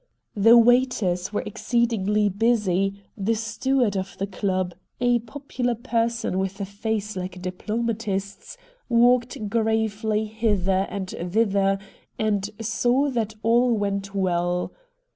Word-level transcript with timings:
The 0.35 0.57
waiters 0.57 1.31
were 1.31 1.43
exceedingly 1.45 2.27
busy, 2.27 3.03
the 3.15 3.35
steward 3.35 3.95
of 3.95 4.17
the 4.17 4.25
chib, 4.25 4.73
a 4.99 5.19
popular 5.19 5.75
person 5.75 6.39
with 6.39 6.59
a 6.59 6.65
face 6.65 7.15
Uke 7.15 7.35
a 7.35 7.39
diplomatist's, 7.39 8.57
walked 8.89 9.47
gravely 9.47 10.25
hither 10.25 10.87
and 10.89 11.07
thither, 11.09 11.77
and 12.17 12.49
saw 12.59 13.11
that 13.11 13.35
all 13.43 13.75
went 13.77 14.15
well. 14.15 14.73